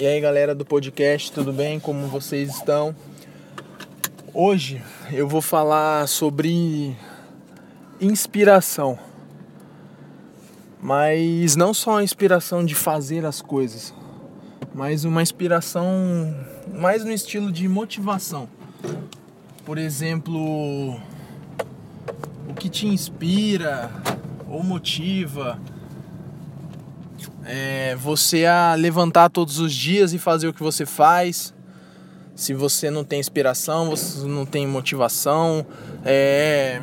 [0.00, 1.80] E aí galera do podcast, tudo bem?
[1.80, 2.94] Como vocês estão?
[4.32, 6.96] Hoje eu vou falar sobre
[8.00, 8.96] inspiração.
[10.80, 13.92] Mas não só a inspiração de fazer as coisas,
[14.72, 16.32] mas uma inspiração
[16.72, 18.48] mais no estilo de motivação.
[19.64, 20.94] Por exemplo,
[22.48, 23.90] o que te inspira
[24.48, 25.58] ou motiva
[27.48, 31.54] é, você a levantar todos os dias e fazer o que você faz.
[32.36, 35.66] Se você não tem inspiração, você não tem motivação,
[36.04, 36.80] é,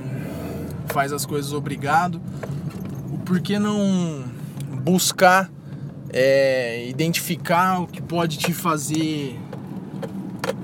[0.88, 2.20] faz as coisas obrigado.
[3.24, 4.26] Por que não
[4.84, 5.50] buscar
[6.12, 9.40] é, identificar o que pode te fazer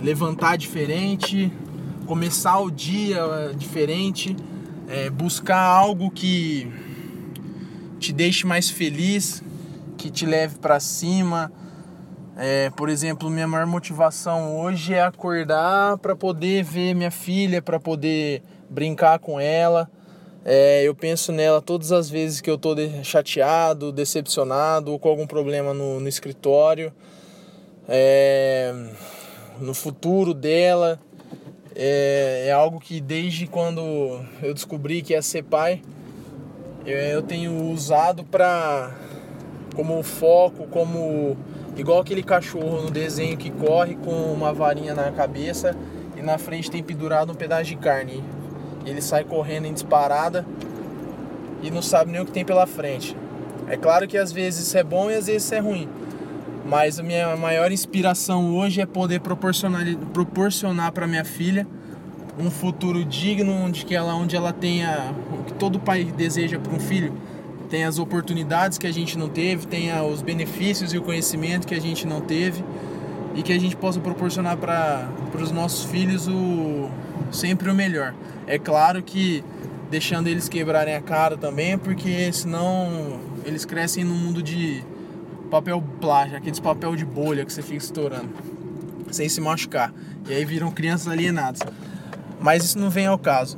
[0.01, 1.51] levantar diferente,
[2.07, 3.21] começar o dia
[3.55, 4.35] diferente,
[4.87, 6.67] é, buscar algo que
[7.99, 9.43] te deixe mais feliz,
[10.01, 11.51] que te leve para cima.
[12.35, 17.79] É, por exemplo, minha maior motivação hoje é acordar para poder ver minha filha, para
[17.79, 19.87] poder brincar com ela.
[20.43, 25.27] É, eu penso nela todas as vezes que eu estou chateado, decepcionado ou com algum
[25.27, 26.91] problema no, no escritório,
[27.87, 28.73] é,
[29.59, 30.99] no futuro dela.
[31.75, 33.81] É, é, algo que desde quando
[34.41, 35.79] eu descobri que ia ser pai,
[36.87, 38.93] eu, eu tenho usado para
[39.75, 41.37] como foco, como
[41.77, 45.75] igual aquele cachorro no desenho que corre com uma varinha na cabeça
[46.17, 48.23] e na frente tem pendurado um pedaço de carne.
[48.85, 50.45] Ele sai correndo em disparada
[51.61, 53.15] e não sabe nem o que tem pela frente.
[53.67, 55.87] É claro que às vezes isso é bom e às vezes isso é ruim.
[56.65, 59.83] Mas a minha maior inspiração hoje é poder proporcionar
[60.13, 61.65] proporcionar para minha filha
[62.39, 66.73] um futuro digno onde que ela onde ela tenha o que todo pai deseja para
[66.73, 67.13] um filho,
[67.71, 71.73] tem as oportunidades que a gente não teve, tem os benefícios e o conhecimento que
[71.73, 72.61] a gente não teve
[73.33, 75.07] e que a gente possa proporcionar para
[75.41, 76.89] os nossos filhos o
[77.31, 78.13] sempre o melhor.
[78.45, 79.41] É claro que
[79.89, 84.83] deixando eles quebrarem a cara também, porque senão eles crescem no mundo de
[85.49, 88.29] papel plástico, aqueles papel de bolha que você fica estourando,
[89.11, 89.93] sem se machucar.
[90.27, 91.61] E aí viram crianças alienadas.
[92.37, 93.57] Mas isso não vem ao caso.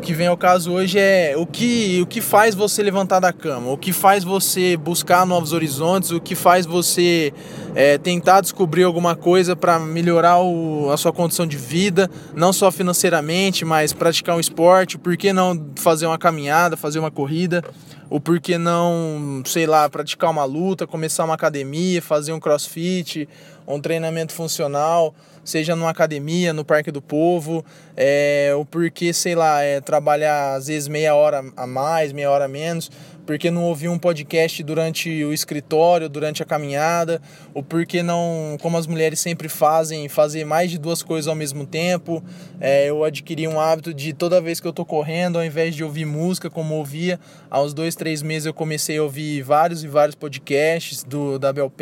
[0.00, 3.34] O que vem ao caso hoje é o que, o que faz você levantar da
[3.34, 7.34] cama, o que faz você buscar novos horizontes, o que faz você
[7.74, 12.70] é, tentar descobrir alguma coisa para melhorar o, a sua condição de vida, não só
[12.70, 17.62] financeiramente, mas praticar um esporte, por que não fazer uma caminhada, fazer uma corrida,
[18.08, 23.28] ou por que não, sei lá, praticar uma luta, começar uma academia, fazer um crossfit,
[23.66, 27.64] um treinamento funcional, seja numa academia, no Parque do Povo,
[27.96, 32.44] é, ou porque, sei lá, é, trabalhar às vezes meia hora a mais, meia hora
[32.44, 32.88] a menos,
[33.26, 37.20] porque não ouvir um podcast durante o escritório, durante a caminhada,
[37.52, 41.66] ou porque não, como as mulheres sempre fazem, fazer mais de duas coisas ao mesmo
[41.66, 42.22] tempo.
[42.60, 45.82] É, eu adquiri um hábito de toda vez que eu tô correndo, ao invés de
[45.82, 47.18] ouvir música como ouvia,
[47.50, 51.72] aos dois, três meses eu comecei a ouvir vários e vários podcasts do da Bel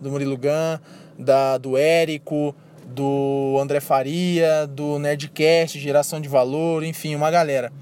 [0.00, 0.80] do Murilo Gun,
[1.16, 2.52] da, do Érico,
[2.94, 7.72] do André Faria, do Nerdcast, Geração de Valor, enfim, uma galera.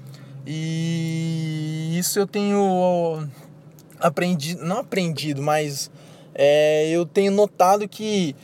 [0.45, 3.27] E isso eu tenho
[3.99, 5.91] aprendido, não aprendido, mas
[6.33, 8.35] é, eu tenho notado que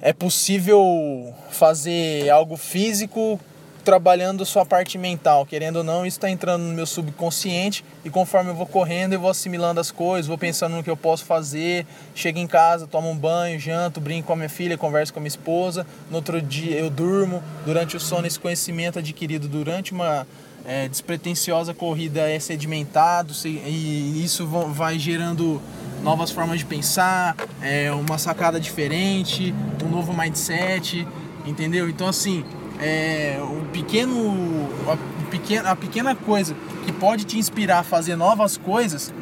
[0.00, 3.40] é possível fazer algo físico
[3.80, 8.50] trabalhando sua parte mental, querendo ou não, isso está entrando no meu subconsciente e conforme
[8.50, 11.86] eu vou correndo, eu vou assimilando as coisas, vou pensando no que eu posso fazer,
[12.14, 15.22] chego em casa, tomo um banho, janto, brinco com a minha filha, converso com a
[15.22, 20.26] minha esposa, no outro dia eu durmo, durante o sono esse conhecimento adquirido durante uma
[20.64, 25.60] é, despretensiosa corrida é sedimentado e isso vai gerando
[26.02, 29.54] novas formas de pensar, é, uma sacada diferente,
[29.84, 31.06] um novo mindset,
[31.46, 31.88] entendeu?
[31.88, 32.44] Então assim,
[32.80, 33.38] é,
[33.72, 39.12] pequeno, a, pequena, a pequena coisa que pode te inspirar a fazer novas coisas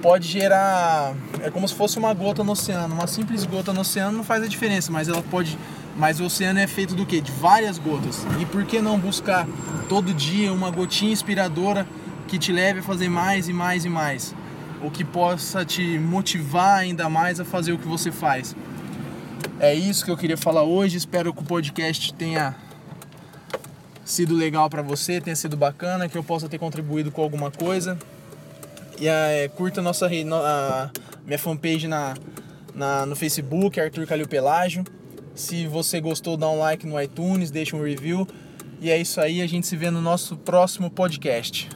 [0.00, 2.94] pode gerar é como se fosse uma gota no oceano.
[2.94, 5.58] Uma simples gota no oceano não faz a diferença mas ela pode
[5.96, 8.24] mas o oceano é feito do que de várias gotas.
[8.40, 9.46] E por que não buscar
[9.88, 11.86] todo dia uma gotinha inspiradora
[12.28, 14.32] que te leve a fazer mais e mais e mais?
[14.80, 18.54] O que possa te motivar ainda mais a fazer o que você faz.
[19.58, 20.96] É isso que eu queria falar hoje.
[20.96, 22.54] Espero que o podcast tenha
[24.08, 27.98] sido legal para você, tenha sido bacana, que eu possa ter contribuído com alguma coisa.
[28.98, 30.90] E é, curta nossa a
[31.24, 32.14] minha fanpage na,
[32.74, 34.82] na, no Facebook, Arthur Calil Pelágio.
[35.34, 38.26] Se você gostou, dá um like no iTunes, deixa um review.
[38.80, 41.68] E é isso aí, a gente se vê no nosso próximo podcast.